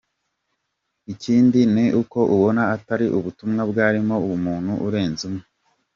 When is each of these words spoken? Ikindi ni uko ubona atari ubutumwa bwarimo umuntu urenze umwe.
Ikindi 1.13 1.59
ni 1.73 1.85
uko 2.01 2.19
ubona 2.35 2.61
atari 2.75 3.05
ubutumwa 3.17 3.61
bwarimo 3.69 4.15
umuntu 4.35 4.71
urenze 4.87 5.21
umwe. 5.29 5.43